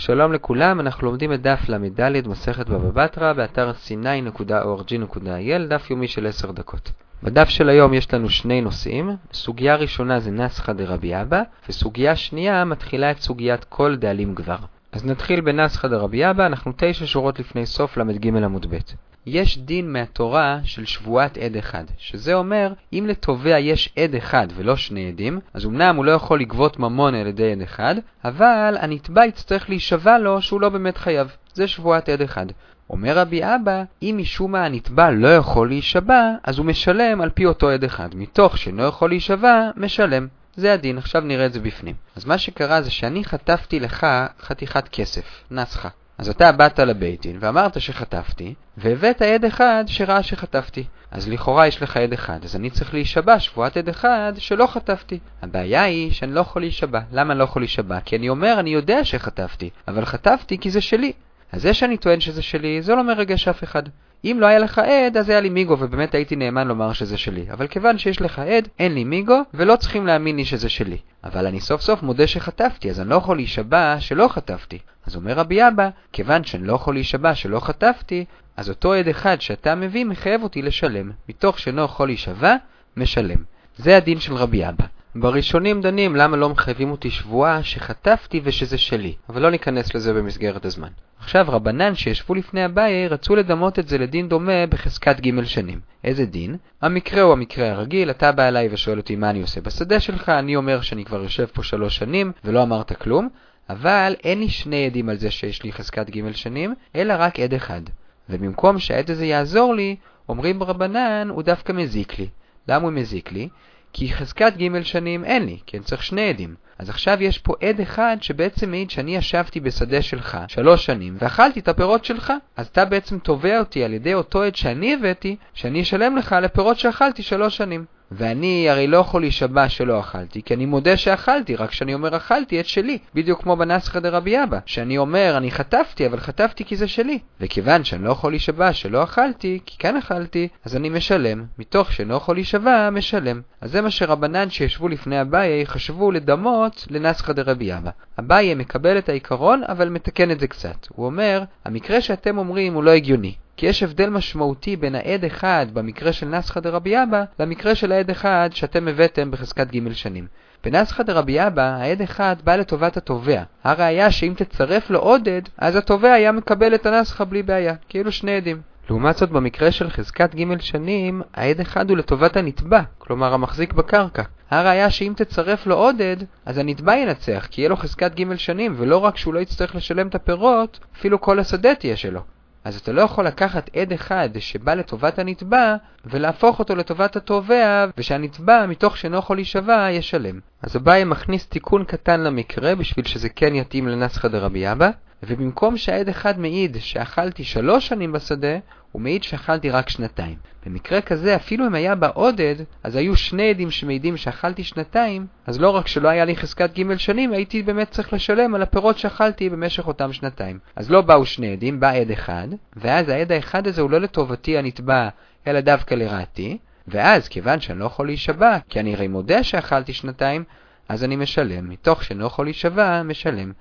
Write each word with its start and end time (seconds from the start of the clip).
שלום 0.00 0.32
לכולם, 0.32 0.80
אנחנו 0.80 1.06
לומדים 1.06 1.32
את 1.32 1.42
דף 1.42 1.68
ל"ד 1.68 2.28
מסכת 2.28 2.68
בבא 2.68 3.04
בתרא 3.04 3.32
באתר 3.32 3.70
c9.org.il, 3.70 5.68
דף 5.68 5.90
יומי 5.90 6.08
של 6.08 6.26
10 6.26 6.52
דקות. 6.52 6.92
בדף 7.22 7.48
של 7.48 7.68
היום 7.68 7.94
יש 7.94 8.14
לנו 8.14 8.30
שני 8.30 8.60
נושאים, 8.60 9.16
סוגיה 9.32 9.76
ראשונה 9.76 10.20
זה 10.20 10.30
נסחא 10.30 10.72
דרבי 10.72 11.20
אבא, 11.20 11.42
וסוגיה 11.68 12.16
שנייה 12.16 12.64
מתחילה 12.64 13.10
את 13.10 13.18
סוגיית 13.18 13.64
כל 13.64 13.96
דאלים 13.96 14.34
גבר. 14.34 14.58
אז 14.92 15.04
נתחיל 15.06 15.40
בנסחא 15.40 15.88
דרבי 15.88 16.30
אבא, 16.30 16.46
אנחנו 16.46 16.72
תשע 16.76 17.06
שורות 17.06 17.38
לפני 17.38 17.66
סוף 17.66 17.96
ל"ג 17.96 18.26
עמוד 18.26 18.66
ב'. 18.70 18.78
יש 19.26 19.58
דין 19.58 19.92
מהתורה 19.92 20.58
של 20.64 20.84
שבועת 20.84 21.38
עד 21.38 21.56
אחד, 21.56 21.84
שזה 21.98 22.34
אומר, 22.34 22.72
אם 22.92 23.06
לתובע 23.08 23.58
יש 23.58 23.92
עד 23.98 24.14
אחד 24.14 24.46
ולא 24.54 24.76
שני 24.76 25.08
עדים, 25.08 25.40
אז 25.54 25.66
אמנם 25.66 25.96
הוא 25.96 26.04
לא 26.04 26.12
יכול 26.12 26.40
לגבות 26.40 26.78
ממון 26.78 27.14
על 27.14 27.26
ידי 27.26 27.52
עד 27.52 27.62
אחד, 27.62 27.94
אבל 28.24 28.76
הנתבע 28.80 29.26
יצטרך 29.26 29.68
להישבע 29.68 30.18
לו 30.18 30.42
שהוא 30.42 30.60
לא 30.60 30.68
באמת 30.68 30.96
חייב. 30.96 31.36
זה 31.54 31.66
שבועת 31.66 32.08
עד 32.08 32.22
אחד. 32.22 32.46
אומר 32.90 33.18
רבי 33.18 33.42
אבא, 33.44 33.82
אם 34.02 34.16
משום 34.20 34.52
מה 34.52 34.64
הנתבע 34.64 35.10
לא 35.10 35.28
יכול 35.28 35.68
להישבע, 35.68 36.32
אז 36.44 36.58
הוא 36.58 36.66
משלם 36.66 37.20
על 37.20 37.30
פי 37.30 37.46
אותו 37.46 37.68
עד 37.68 37.84
אחד. 37.84 38.08
מתוך 38.14 38.58
שאינו 38.58 38.82
יכול 38.82 39.10
להישבע, 39.10 39.70
משלם. 39.76 40.26
זה 40.56 40.72
הדין, 40.72 40.98
עכשיו 40.98 41.22
נראה 41.22 41.46
את 41.46 41.52
זה 41.52 41.60
בפנים. 41.60 41.94
אז 42.16 42.24
מה 42.24 42.38
שקרה 42.38 42.82
זה 42.82 42.90
שאני 42.90 43.24
חטפתי 43.24 43.80
לך 43.80 44.06
חתיכת 44.40 44.88
כסף, 44.88 45.44
נסחה. 45.50 45.88
אז 46.20 46.28
אתה 46.28 46.52
באת 46.52 46.78
לבית 46.78 47.22
דין 47.22 47.36
ואמרת 47.40 47.80
שחטפתי, 47.80 48.54
והבאת 48.76 49.22
עד 49.22 49.44
אחד 49.44 49.84
שראה 49.86 50.22
שחטפתי. 50.22 50.84
אז 51.10 51.28
לכאורה 51.28 51.66
יש 51.66 51.82
לך 51.82 51.96
עד 51.96 52.12
אחד, 52.12 52.38
אז 52.44 52.56
אני 52.56 52.70
צריך 52.70 52.94
להישבע 52.94 53.38
שבועת 53.38 53.76
עד 53.76 53.88
אחד 53.88 54.32
שלא 54.38 54.66
חטפתי. 54.66 55.18
הבעיה 55.42 55.82
היא 55.82 56.12
שאני 56.12 56.32
לא 56.32 56.40
יכול 56.40 56.62
להישבע. 56.62 57.00
למה 57.12 57.32
אני 57.32 57.38
לא 57.38 57.44
יכול 57.44 57.62
להישבע? 57.62 58.00
כי 58.00 58.16
אני 58.16 58.28
אומר, 58.28 58.56
אני 58.58 58.70
יודע 58.70 59.04
שחטפתי, 59.04 59.70
אבל 59.88 60.04
חטפתי 60.04 60.58
כי 60.58 60.70
זה 60.70 60.80
שלי. 60.80 61.12
אז 61.52 61.62
זה 61.62 61.74
שאני 61.74 61.96
טוען 61.96 62.20
שזה 62.20 62.42
שלי, 62.42 62.82
זה 62.82 62.94
לא 62.94 63.04
מרגש 63.04 63.48
אף 63.48 63.64
אחד. 63.64 63.82
אם 64.24 64.36
לא 64.40 64.46
היה 64.46 64.58
לך 64.58 64.78
עד, 64.78 65.16
אז 65.16 65.28
היה 65.28 65.40
לי 65.40 65.48
מיגו, 65.48 65.76
ובאמת 65.80 66.14
הייתי 66.14 66.36
נאמן 66.36 66.68
לומר 66.68 66.92
שזה 66.92 67.16
שלי. 67.16 67.46
אבל 67.52 67.66
כיוון 67.66 67.98
שיש 67.98 68.20
לך 68.20 68.38
עד, 68.38 68.68
אין 68.78 68.94
לי 68.94 69.04
מיגו, 69.04 69.42
ולא 69.54 69.76
צריכים 69.76 70.06
להאמין 70.06 70.36
לי 70.36 70.44
שזה 70.44 70.68
שלי. 70.68 70.98
אבל 71.24 71.46
אני 71.46 71.60
סוף 71.60 71.80
סוף 71.80 72.02
מודה 72.02 72.26
שחטפתי, 72.26 72.90
אז 72.90 73.00
אני 73.00 73.08
לא 73.08 73.14
יכול 73.14 73.36
להישבע 73.36 73.96
שלא 73.98 74.28
חטפתי. 74.28 74.78
אז 75.06 75.16
אומר 75.16 75.32
רבי 75.32 75.68
אבא, 75.68 75.88
כיוון 76.12 76.44
שאני 76.44 76.66
לא 76.66 76.72
יכול 76.72 76.94
להישבע 76.94 77.34
שלא 77.34 77.60
חטפתי, 77.60 78.24
אז 78.56 78.68
אותו 78.68 78.92
עד 78.92 79.08
אחד 79.08 79.40
שאתה 79.40 79.74
מביא 79.74 80.04
מחייב 80.04 80.42
אותי 80.42 80.62
לשלם. 80.62 81.10
מתוך 81.28 81.58
שאינו 81.58 81.82
יכול 81.82 82.08
להישבע, 82.08 82.56
משלם. 82.96 83.38
זה 83.76 83.96
הדין 83.96 84.20
של 84.20 84.34
רבי 84.34 84.68
אבא. 84.68 84.84
בראשונים 85.14 85.80
דנים 85.80 86.16
למה 86.16 86.36
לא 86.36 86.48
מחייבים 86.48 86.90
אותי 86.90 87.10
שבועה 87.10 87.62
שחטפתי 87.62 88.40
ושזה 88.44 88.78
שלי, 88.78 89.14
אבל 89.28 89.42
לא 89.42 89.50
ניכנס 89.50 89.94
לזה 89.94 90.12
במסגרת 90.12 90.64
הזמן. 90.64 90.88
עכשיו 91.20 91.46
רבנן 91.48 91.94
שישבו 91.94 92.34
לפני 92.34 92.64
אביי 92.64 93.08
רצו 93.08 93.36
לדמות 93.36 93.78
את 93.78 93.88
זה 93.88 93.98
לדין 93.98 94.28
דומה 94.28 94.66
בחזקת 94.68 95.20
ג' 95.20 95.44
שנים. 95.44 95.80
איזה 96.04 96.26
דין? 96.26 96.56
המקרה 96.82 97.22
הוא 97.22 97.32
המקרה 97.32 97.70
הרגיל, 97.70 98.10
אתה 98.10 98.32
בא 98.32 98.48
אליי 98.48 98.68
ושואל 98.72 98.98
אותי 98.98 99.16
מה 99.16 99.30
אני 99.30 99.42
עושה 99.42 99.60
בשדה 99.60 100.00
שלך, 100.00 100.28
אני 100.28 100.56
אומר 100.56 100.80
שאני 100.80 101.04
כבר 101.04 101.22
יושב 101.22 101.46
פה 101.52 101.62
שלוש 101.62 101.96
שנים 101.96 102.32
ולא 102.44 102.62
אמרת 102.62 102.92
כלום, 102.92 103.28
אבל 103.70 104.14
אין 104.24 104.38
לי 104.40 104.48
שני 104.48 104.86
עדים 104.86 105.08
על 105.08 105.16
זה 105.16 105.30
שיש 105.30 105.62
לי 105.62 105.72
חזקת 105.72 106.10
ג' 106.10 106.32
שנים, 106.32 106.74
אלא 106.96 107.14
רק 107.18 107.40
עד 107.40 107.54
אחד. 107.54 107.82
ובמקום 108.28 108.78
שהעד 108.78 109.10
הזה 109.10 109.26
יעזור 109.26 109.74
לי, 109.74 109.96
אומרים 110.28 110.58
ברבנן, 110.58 111.28
הוא 111.30 111.42
דווקא 111.42 111.72
מזיק 111.72 112.18
לי. 112.18 112.28
למה 112.68 112.84
הוא 112.84 112.92
מזיק 112.92 113.32
לי? 113.32 113.48
כי 113.92 114.12
חזקת 114.12 114.52
ג' 114.56 114.82
שנים 114.82 115.24
אין 115.24 115.46
לי, 115.46 115.58
כי 115.66 115.76
אני 115.76 115.84
צריך 115.84 116.02
שני 116.02 116.28
עדים. 116.28 116.54
אז 116.78 116.88
עכשיו 116.88 117.22
יש 117.22 117.38
פה 117.38 117.54
עד 117.62 117.80
אחד 117.80 118.16
שבעצם 118.20 118.70
מעיד 118.70 118.90
שאני 118.90 119.16
ישבתי 119.16 119.60
בשדה 119.60 120.02
שלך 120.02 120.38
שלוש 120.48 120.86
שנים 120.86 121.16
ואכלתי 121.18 121.60
את 121.60 121.68
הפירות 121.68 122.04
שלך. 122.04 122.32
אז 122.56 122.66
אתה 122.66 122.84
בעצם 122.84 123.18
תובע 123.18 123.58
אותי 123.58 123.84
על 123.84 123.92
ידי 123.92 124.14
אותו 124.14 124.42
עד 124.42 124.56
שאני 124.56 124.94
הבאתי, 124.94 125.36
שאני 125.54 125.82
אשלם 125.82 126.16
לך 126.16 126.32
על 126.32 126.44
הפירות 126.44 126.78
שאכלתי 126.78 127.22
שלוש 127.22 127.56
שנים. 127.56 127.84
ואני 128.12 128.70
הרי 128.70 128.86
לא 128.86 128.96
יכול 128.96 129.20
להישבע 129.20 129.68
שלא 129.68 130.00
אכלתי, 130.00 130.42
כי 130.42 130.54
אני 130.54 130.66
מודה 130.66 130.96
שאכלתי, 130.96 131.56
רק 131.56 131.72
שאני 131.72 131.94
אומר 131.94 132.16
אכלתי 132.16 132.60
את 132.60 132.66
שלי, 132.66 132.98
בדיוק 133.14 133.42
כמו 133.42 133.56
בנסחא 133.56 134.00
דרבי 134.00 134.42
אבא, 134.42 134.58
שאני 134.66 134.98
אומר 134.98 135.34
אני 135.36 135.50
חטפתי, 135.50 136.06
אבל 136.06 136.20
חטפתי 136.20 136.64
כי 136.64 136.76
זה 136.76 136.88
שלי. 136.88 137.18
וכיוון 137.40 137.84
שאני 137.84 138.04
לא 138.04 138.10
יכול 138.10 138.32
להישבע 138.32 138.72
שלא 138.72 139.02
אכלתי, 139.02 139.58
כי 139.66 139.78
כן 139.78 139.96
אכלתי, 139.96 140.48
אז 140.64 140.76
אני 140.76 140.88
משלם, 140.88 141.44
מתוך 141.58 141.92
שאני 141.92 142.08
לא 142.08 142.14
יכול 142.14 142.34
להישבע, 142.36 142.90
משלם. 142.90 143.40
אז 143.60 143.70
זה 143.70 143.80
מה 143.80 143.90
שרבנן 143.90 144.50
שישבו 144.50 144.88
לפני 144.88 145.20
אביי 145.20 145.66
חשבו 145.66 146.10
לדמות 146.12 146.86
לנסחא 146.90 147.32
דרבי 147.32 147.74
אבא. 147.74 147.90
אביי 148.18 148.54
מקבל 148.54 148.98
את 148.98 149.08
העיקרון, 149.08 149.62
אבל 149.68 149.88
מתקן 149.88 150.30
את 150.30 150.40
זה 150.40 150.46
קצת. 150.46 150.86
הוא 150.88 151.06
אומר, 151.06 151.42
המקרה 151.64 152.00
שאתם 152.00 152.38
אומרים 152.38 152.74
הוא 152.74 152.84
לא 152.84 152.90
הגיוני. 152.90 153.34
כי 153.60 153.66
יש 153.66 153.82
הבדל 153.82 154.10
משמעותי 154.10 154.76
בין 154.76 154.94
העד 154.94 155.24
אחד 155.24 155.66
במקרה 155.72 156.12
של 156.12 156.26
נסחא 156.26 156.60
דרבי 156.60 157.02
אבא 157.02 157.24
למקרה 157.38 157.74
של 157.74 157.92
העד 157.92 158.10
אחד 158.10 158.50
שאתם 158.52 158.88
הבאתם 158.88 159.30
בחזקת 159.30 159.76
ג' 159.76 159.92
שנים. 159.92 160.26
בנסחא 160.64 161.02
דרבי 161.02 161.46
אבא, 161.46 161.62
העד 161.62 162.02
אחד 162.02 162.36
בא 162.44 162.56
לטובת 162.56 162.96
התובע. 162.96 163.42
הראיה 163.64 164.10
שאם 164.10 164.32
תצרף 164.36 164.90
לו 164.90 164.98
עוד 164.98 165.28
עד, 165.28 165.48
אז 165.58 165.76
התובע 165.76 166.12
היה 166.12 166.32
מקבל 166.32 166.74
את 166.74 166.86
הנסחא 166.86 167.24
בלי 167.24 167.42
בעיה, 167.42 167.74
כאילו 167.88 168.12
שני 168.12 168.36
עדים. 168.36 168.60
לעומת 168.90 169.16
זאת, 169.16 169.30
במקרה 169.30 169.72
של 169.72 169.90
חזקת 169.90 170.34
ג' 170.34 170.60
שנים, 170.60 171.22
העד 171.34 171.60
אחד 171.60 171.90
הוא 171.90 171.98
לטובת 171.98 172.36
הנתבע, 172.36 172.80
כלומר 172.98 173.34
המחזיק 173.34 173.72
בקרקע. 173.72 174.22
הראיה 174.50 174.90
שאם 174.90 175.12
תצרף 175.16 175.66
לו 175.66 175.74
עוד 175.74 176.02
עד, 176.02 176.24
אז 176.46 176.58
הנתבע 176.58 176.96
ינצח, 176.96 177.46
כי 177.50 177.60
יהיה 177.60 177.68
לו 177.68 177.76
חזקת 177.76 178.20
ג' 178.20 178.36
שנים, 178.36 178.74
ולא 178.76 178.96
רק 178.96 179.16
שהוא 179.16 179.34
לא 179.34 179.38
יצטרך 179.38 179.74
לשלם 179.74 180.08
את 180.08 180.14
הפירות, 180.14 180.80
אפילו 180.96 181.20
כל 181.20 181.38
השדה 181.38 181.74
תהיה 181.74 181.96
שלו. 181.96 182.20
אז 182.64 182.76
אתה 182.76 182.92
לא 182.92 183.02
יכול 183.02 183.26
לקחת 183.26 183.70
עד 183.76 183.92
אחד 183.92 184.28
שבא 184.38 184.74
לטובת 184.74 185.18
הנתבע 185.18 185.76
ולהפוך 186.04 186.58
אותו 186.58 186.74
לטובת 186.74 187.16
התובע 187.16 187.86
ושהנתבע 187.98 188.66
מתוך 188.66 188.96
שאינו 188.96 189.16
יכול 189.16 189.36
להישבע 189.36 189.90
ישלם. 189.90 190.40
אז 190.62 190.76
אביי 190.76 191.04
מכניס 191.04 191.46
תיקון 191.46 191.84
קטן 191.84 192.20
למקרה 192.20 192.74
בשביל 192.74 193.06
שזה 193.06 193.28
כן 193.28 193.54
יתאים 193.54 193.88
לנסחא 193.88 194.28
דרבי 194.28 194.72
אבא 194.72 194.90
ובמקום 195.22 195.76
שהעד 195.76 196.08
אחד 196.08 196.38
מעיד 196.38 196.76
שאכלתי 196.80 197.44
שלוש 197.44 197.88
שנים 197.88 198.12
בשדה, 198.12 198.58
הוא 198.92 199.02
מעיד 199.02 199.22
שאכלתי 199.22 199.70
רק 199.70 199.88
שנתיים. 199.88 200.36
במקרה 200.66 201.00
כזה, 201.00 201.36
אפילו 201.36 201.66
אם 201.66 201.74
היה 201.74 201.94
בה 201.94 202.08
עוד 202.08 202.40
עד, 202.40 202.64
אז 202.82 202.96
היו 202.96 203.16
שני 203.16 203.50
עדים 203.50 203.70
שמעידים 203.70 204.16
שאכלתי 204.16 204.64
שנתיים, 204.64 205.26
אז 205.46 205.60
לא 205.60 205.70
רק 205.70 205.86
שלא 205.86 206.08
היה 206.08 206.24
לי 206.24 206.36
חזקת 206.36 206.78
ג' 206.78 206.96
שנים, 206.96 207.32
הייתי 207.32 207.62
באמת 207.62 207.90
צריך 207.90 208.12
לשלם 208.12 208.54
על 208.54 208.62
הפירות 208.62 208.98
שאכלתי 208.98 209.48
במשך 209.48 209.86
אותם 209.86 210.12
שנתיים. 210.12 210.58
אז 210.76 210.90
לא 210.90 211.00
באו 211.00 211.26
שני 211.26 211.52
עדים, 211.52 211.80
בא 211.80 211.90
עד 211.90 212.10
אחד, 212.10 212.48
ואז 212.76 213.08
העד 213.08 213.32
האחד 213.32 213.66
הזה 213.66 213.80
הוא 213.82 213.90
לא 213.90 214.00
לטובתי 214.00 214.58
הנתבע, 214.58 215.08
אלא 215.46 215.60
דווקא 215.60 215.94
לרעתי, 215.94 216.58
ואז, 216.88 217.28
כיוון 217.28 217.60
שאני 217.60 217.78
לא 217.78 217.84
יכול 217.84 218.06
להישבע, 218.06 218.58
כי 218.68 218.80
אני 218.80 218.94
הרי 218.94 219.08
מודה 219.08 219.42
שאכלתי 219.42 219.92
שנתיים, 219.92 220.44
אז 220.88 221.04
אני 221.04 221.16
משלם. 221.16 221.68
מתוך 221.68 222.04
שאני 222.04 222.20
לא 222.20 222.26
יכול 222.26 222.46
להישבע, 222.46 223.02
משלם. 223.02 223.52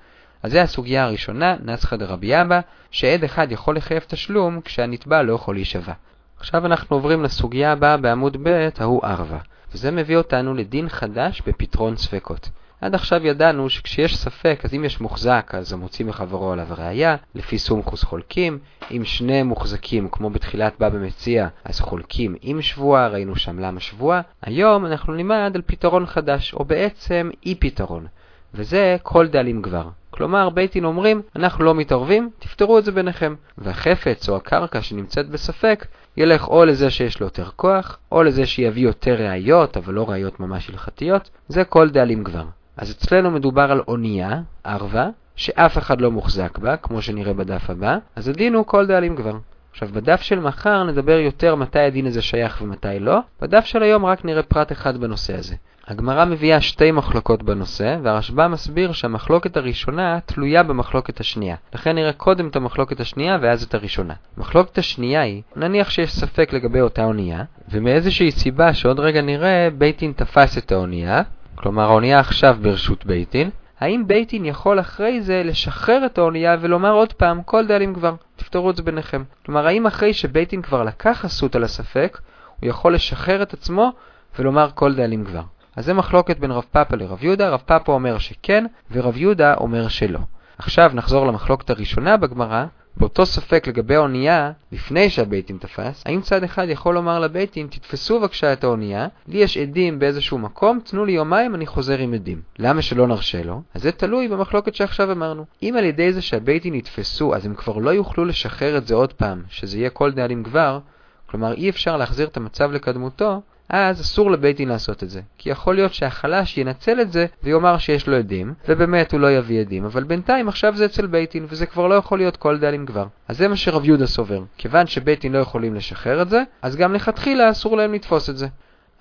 אז 0.43 0.51
זו 0.51 0.59
הסוגיה 0.59 1.03
הראשונה, 1.03 1.55
נסחא 1.63 1.95
דרבי 1.95 2.41
אבא, 2.41 2.59
שעד 2.91 3.23
אחד 3.23 3.51
יכול 3.51 3.75
לחייב 3.75 4.03
תשלום 4.07 4.61
כשהנתבע 4.61 5.21
לא 5.21 5.33
יכול 5.33 5.55
להישבע. 5.55 5.93
עכשיו 6.39 6.65
אנחנו 6.65 6.95
עוברים 6.95 7.23
לסוגיה 7.23 7.71
הבאה 7.71 7.97
בעמוד 7.97 8.37
ב', 8.43 8.69
ההוא 8.77 9.05
ערווה, 9.05 9.39
וזה 9.73 9.91
מביא 9.91 10.17
אותנו 10.17 10.53
לדין 10.53 10.89
חדש 10.89 11.41
בפתרון 11.47 11.97
ספקות. 11.97 12.49
עד 12.81 12.95
עכשיו 12.95 13.27
ידענו 13.27 13.69
שכשיש 13.69 14.17
ספק, 14.17 14.61
אז 14.63 14.73
אם 14.73 14.85
יש 14.85 15.01
מוחזק, 15.01 15.51
אז 15.57 15.73
המוציא 15.73 16.05
מחברו 16.05 16.51
עליו 16.51 16.67
ראייה, 16.77 17.15
לפי 17.35 17.57
סומכוס 17.57 18.03
חולקים, 18.03 18.59
אם 18.91 19.01
שני 19.05 19.43
מוחזקים, 19.43 20.09
כמו 20.11 20.29
בתחילת 20.29 20.73
בא 20.79 20.89
במציע, 20.89 21.47
אז 21.63 21.79
חולקים 21.79 22.35
עם 22.41 22.61
שבועה, 22.61 23.07
ראינו 23.07 23.35
שם 23.35 23.59
למה 23.59 23.79
שבועה. 23.79 24.21
היום 24.41 24.85
אנחנו 24.85 25.13
נלמד 25.13 25.51
על 25.55 25.61
פתרון 25.65 26.05
חדש, 26.05 26.53
או 26.53 26.65
בעצם 26.65 27.29
אי 27.45 27.55
פתרון, 27.55 28.07
וזה 28.53 28.97
כל 29.03 29.27
דלים 29.27 29.61
גבר. 29.61 29.89
כלומר, 30.09 30.49
בית 30.49 30.73
דין 30.73 30.85
אומרים, 30.85 31.21
אנחנו 31.35 31.63
לא 31.63 31.75
מתערבים, 31.75 32.29
תפתרו 32.39 32.79
את 32.79 32.85
זה 32.85 32.91
ביניכם. 32.91 33.35
והחפץ 33.57 34.29
או 34.29 34.35
הקרקע 34.35 34.81
שנמצאת 34.81 35.29
בספק, 35.29 35.85
ילך 36.17 36.47
או 36.47 36.65
לזה 36.65 36.89
שיש 36.89 37.19
לו 37.19 37.25
יותר 37.25 37.49
כוח, 37.55 37.97
או 38.11 38.23
לזה 38.23 38.45
שיביא 38.45 38.83
יותר 38.83 39.13
ראיות, 39.13 39.77
אבל 39.77 39.93
לא 39.93 40.09
ראיות 40.09 40.39
ממש 40.39 40.69
הלכתיות, 40.69 41.29
זה 41.47 41.63
כל 41.63 41.89
דאלים 41.89 42.23
גבר. 42.23 42.45
אז 42.77 42.91
אצלנו 42.91 43.31
מדובר 43.31 43.71
על 43.71 43.81
אונייה, 43.87 44.41
ערווה, 44.63 45.09
שאף 45.35 45.77
אחד 45.77 46.01
לא 46.01 46.11
מוחזק 46.11 46.57
בה, 46.57 46.77
כמו 46.77 47.01
שנראה 47.01 47.33
בדף 47.33 47.69
הבא, 47.69 47.97
אז 48.15 48.27
הדין 48.27 48.53
הוא 48.53 48.65
כל 48.65 48.85
דאלים 48.85 49.15
גבר. 49.15 49.37
עכשיו, 49.71 49.89
בדף 49.93 50.21
של 50.21 50.39
מחר 50.39 50.83
נדבר 50.83 51.19
יותר 51.19 51.55
מתי 51.55 51.79
הדין 51.79 52.05
הזה 52.05 52.21
שייך 52.21 52.61
ומתי 52.61 52.99
לא, 52.99 53.19
בדף 53.41 53.65
של 53.65 53.83
היום 53.83 54.05
רק 54.05 54.25
נראה 54.25 54.43
פרט 54.43 54.71
אחד 54.71 54.97
בנושא 54.97 55.37
הזה. 55.37 55.55
הגמרא 55.87 56.25
מביאה 56.25 56.61
שתי 56.61 56.91
מחלוקות 56.91 57.43
בנושא, 57.43 57.97
והרשב"א 58.03 58.47
מסביר 58.47 58.91
שהמחלוקת 58.91 59.57
הראשונה 59.57 60.19
תלויה 60.25 60.63
במחלוקת 60.63 61.19
השנייה. 61.19 61.55
לכן 61.73 61.95
נראה 61.95 62.13
קודם 62.13 62.47
את 62.47 62.55
המחלוקת 62.55 62.99
השנייה 62.99 63.37
ואז 63.41 63.63
את 63.63 63.73
הראשונה. 63.73 64.13
המחלוקת 64.37 64.77
השנייה 64.77 65.21
היא, 65.21 65.41
נניח 65.55 65.89
שיש 65.89 66.13
ספק 66.13 66.53
לגבי 66.53 66.81
אותה 66.81 67.05
אונייה, 67.05 67.43
ומאיזושהי 67.71 68.31
סיבה 68.31 68.73
שעוד 68.73 68.99
רגע 68.99 69.21
נראה, 69.21 69.69
בייטין 69.77 70.11
תפס 70.15 70.57
את 70.57 70.71
האונייה, 70.71 71.21
כלומר 71.55 71.83
האונייה 71.83 72.19
עכשיו 72.19 72.57
ברשות 72.61 73.05
בייטין, 73.05 73.49
האם 73.79 74.07
בית 74.07 74.29
דין 74.29 74.45
יכול 74.45 74.79
אחרי 74.79 75.21
זה 75.21 75.41
לשחרר 75.45 76.05
את 76.05 76.17
האונייה 76.17 76.57
ולומר 76.59 76.91
עוד 76.91 77.13
פעם, 77.13 77.43
כל 77.43 77.67
דאלים 77.67 77.93
כבר, 77.93 78.13
תפתרו 78.49 78.69
את 78.69 78.75
זה 78.75 78.83
ביניכם. 78.83 79.23
כלומר, 79.45 79.67
האם 79.67 79.87
אחרי 79.87 80.13
שבית 80.13 80.49
דין 80.49 80.61
כבר 80.61 80.83
לקח 80.83 81.17
חסות 81.21 81.55
על 81.55 81.63
הספק, 81.63 82.19
הוא 82.59 82.69
יכול 82.69 82.95
לשחרר 82.95 83.41
את 83.41 83.53
עצמו 83.53 83.91
ולומר 84.39 84.69
כל 84.75 84.95
דאלים 84.95 85.25
כבר. 85.25 85.41
אז 85.75 85.85
זה 85.85 85.93
מחלוקת 85.93 86.39
בין 86.39 86.51
רב 86.51 86.65
פאפה 86.71 86.95
לרב 86.95 87.23
יהודה, 87.23 87.49
רב 87.49 87.61
פאפה 87.65 87.91
אומר 87.91 88.17
שכן, 88.17 88.65
ורב 88.91 89.17
יהודה 89.17 89.53
אומר 89.53 89.87
שלא. 89.87 90.19
עכשיו 90.57 90.91
נחזור 90.93 91.27
למחלוקת 91.27 91.69
הראשונה 91.69 92.17
בגמרא, 92.17 92.65
באותו 92.99 93.25
ספק 93.25 93.67
לגבי 93.67 93.95
האונייה, 93.95 94.51
לפני 94.71 95.09
שהבית 95.09 95.47
דין 95.47 95.57
תפס, 95.57 96.03
האם 96.05 96.21
צד 96.21 96.43
אחד 96.43 96.67
יכול 96.69 96.95
לומר 96.95 97.19
לבית 97.19 97.53
דין, 97.53 97.67
תתפסו 97.67 98.19
בבקשה 98.19 98.53
את 98.53 98.63
האונייה, 98.63 99.07
לי 99.27 99.37
יש 99.37 99.57
עדים 99.57 99.99
באיזשהו 99.99 100.37
מקום, 100.37 100.79
תנו 100.79 101.05
לי 101.05 101.11
יומיים, 101.11 101.55
אני 101.55 101.65
חוזר 101.65 101.97
עם 101.97 102.13
עדים. 102.13 102.41
למה 102.59 102.81
שלא 102.81 103.07
נרשה 103.07 103.43
לו? 103.43 103.61
אז 103.73 103.81
זה 103.81 103.91
תלוי 103.91 104.27
במחלוקת 104.27 104.75
שעכשיו 104.75 105.11
אמרנו. 105.11 105.45
אם 105.63 105.75
על 105.77 105.83
ידי 105.83 106.13
זה 106.13 106.21
שהבית 106.21 106.63
דין 106.63 106.75
יתפסו, 106.75 107.35
אז 107.35 107.45
הם 107.45 107.55
כבר 107.55 107.77
לא 107.77 107.89
יוכלו 107.89 108.25
לשחרר 108.25 108.77
את 108.77 108.87
זה 108.87 108.95
עוד 108.95 109.13
פעם, 109.13 109.43
שזה 109.49 109.77
יהיה 109.77 109.89
כל 109.89 110.11
דאלים 110.11 110.43
כבר, 110.43 110.79
כלומר 111.25 111.53
אי 111.53 111.69
אפשר 111.69 111.97
להחזיר 111.97 112.27
את 112.27 112.37
המצב 112.37 112.71
לקדמותו, 112.71 113.41
אז 113.69 114.01
אסור 114.01 114.31
לבית 114.31 114.57
דין 114.57 114.69
לעשות 114.69 115.03
את 115.03 115.09
זה. 115.09 115.21
כי 115.37 115.49
יכול 115.49 115.75
להיות 115.75 115.93
שהחלש 115.93 116.57
ינצל 116.57 117.01
את 117.01 117.11
זה 117.11 117.25
ויאמר 117.43 117.77
שיש 117.77 118.07
לו 118.07 118.15
עדים, 118.15 118.53
ובאמת 118.67 119.11
הוא 119.11 119.19
לא 119.19 119.31
יביא 119.31 119.61
עדים, 119.61 119.85
אבל 119.85 120.03
בינתיים 120.03 120.47
עכשיו 120.47 120.75
זה 120.75 120.85
אצל 120.85 121.07
בית 121.07 121.31
דין, 121.31 121.45
וזה 121.49 121.65
כבר 121.65 121.87
לא 121.87 121.95
יכול 121.95 122.17
להיות 122.17 122.37
כל 122.37 122.57
דאלים 122.57 122.85
כבר. 122.85 123.07
אז 123.27 123.37
זה 123.37 123.47
מה 123.47 123.55
שרב 123.55 123.85
יהודה 123.85 124.07
סובר. 124.07 124.43
כיוון 124.57 124.87
שבית 124.87 125.21
דין 125.21 125.31
לא 125.33 125.39
יכולים 125.39 125.75
לשחרר 125.75 126.21
את 126.21 126.29
זה, 126.29 126.43
אז 126.61 126.75
גם 126.75 126.93
לכתחילה 126.93 127.51
אסור 127.51 127.77
להם 127.77 127.93
לתפוס 127.93 128.29
את 128.29 128.37
זה. 128.37 128.47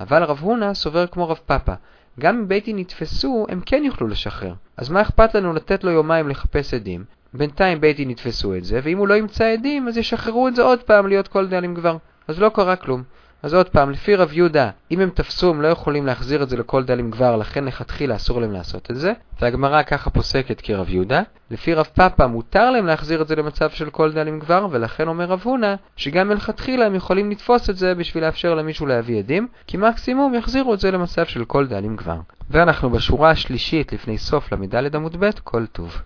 אבל 0.01 0.23
רב 0.23 0.39
הונא 0.41 0.75
סובר 0.75 1.07
כמו 1.07 1.29
רב 1.29 1.41
פאפה. 1.47 1.73
גם 2.21 2.37
אם 2.37 2.49
בית 2.49 2.65
דין 2.65 2.79
יתפסו, 2.79 3.47
הם 3.49 3.61
כן 3.67 3.83
יוכלו 3.85 4.09
לשחרר. 4.09 4.55
אז 4.77 4.91
מה 4.91 5.03
אכפת 5.03 5.35
לנו 5.35 5.53
לתת 5.53 5.85
לו 5.85 5.91
יומיים 5.91 6.29
לחפש 6.29 6.75
עדים? 6.75 7.05
בינתיים 7.35 7.81
בית 7.81 7.97
דין 7.97 8.11
יתפסו 8.11 8.55
את 8.55 8.65
זה, 8.65 8.81
ואם 8.83 8.99
הוא 8.99 9.09
לא 9.09 9.15
ימצא 9.15 9.45
עדים, 9.45 9.89
אז 9.89 9.97
ישחררו 9.97 10.49
את 10.49 10.57
זה 10.57 10.63
עוד 10.63 10.83
פעם 10.83 11.07
להיות 11.07 11.29
כל 11.29 11.47
דאלים 11.47 11.75
כבר. 11.75 11.97
אז 12.29 12.41
לא 12.41 12.49
קרה 12.49 12.77
כלום. 12.77 13.03
אז 13.43 13.55
עוד 13.55 13.69
פעם, 13.69 13.91
לפי 13.91 14.15
רב 14.15 14.33
יהודה, 14.33 14.71
אם 14.91 15.01
הם 15.01 15.11
תפסו, 15.11 15.51
הם 15.51 15.63
לא 15.63 15.69
יכולים 15.69 16.07
להחזיר 16.07 16.43
את 16.43 16.49
זה 16.49 16.57
לכל 16.57 16.85
דלים 16.85 17.11
גבר, 17.11 17.37
לכן 17.37 17.65
לכתחילה 17.65 18.17
אסור 18.17 18.41
להם 18.41 18.53
לעשות 18.53 18.91
את 18.91 18.97
זה. 18.97 19.13
והגמרא 19.41 19.83
ככה 19.83 20.11
פוסקת 20.11 20.61
כרב 20.61 20.89
יהודה. 20.89 21.23
לפי 21.51 21.75
רב 21.75 21.87
פאפה, 21.95 22.27
מותר 22.27 22.71
להם 22.71 22.87
להחזיר 22.87 23.23
את 23.23 23.29
זה 23.29 23.37
למצב 23.37 23.71
של 23.71 23.91
כל 23.91 24.13
דלים 24.13 24.39
גבר, 24.39 24.67
ולכן 24.71 25.09
אומר 25.09 25.25
רב 25.25 25.41
הונא, 25.45 25.75
שגם 25.97 26.29
מלכתחילה 26.29 26.87
הם 26.87 26.95
יכולים 26.95 27.31
לתפוס 27.31 27.71
את 27.71 27.77
זה 27.77 27.95
בשביל 27.95 28.25
לאפשר 28.25 28.55
למישהו 28.55 28.87
להביא 28.87 29.19
עדים, 29.19 29.49
כי 29.67 29.77
מקסימום 29.77 30.35
יחזירו 30.35 30.75
את 30.75 30.81
זה 30.81 30.91
למצב 30.91 31.27
של 31.27 31.45
כל 31.45 31.67
דלים 31.67 31.97
גבר. 31.97 32.21
ואנחנו 32.51 32.91
בשורה 32.91 33.31
השלישית 33.31 33.93
לפני 33.93 34.19
סוף 34.19 34.53
ל"ד 34.53 34.97
עמוד 34.97 35.17
ב', 35.21 35.31
כל 35.45 35.67
טוב. 35.67 36.03